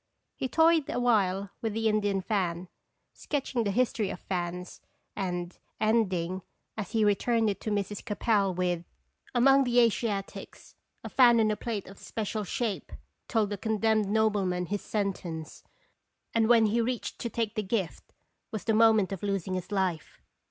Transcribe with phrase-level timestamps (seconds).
[0.35, 2.69] He toyed a while with the Indian fan,
[3.13, 4.81] sketching the history of fans,
[5.15, 6.41] and ending,
[6.75, 8.03] as he returned it to Mrs.
[8.03, 8.83] Capel, with:
[9.35, 12.91] "Among the Asiatics a fan on a plate of special shape
[13.27, 15.63] told a condemned nobleman his sentence,
[16.33, 18.11] and when he reached to take the gift,
[18.49, 20.19] was the mo ment of losing his life."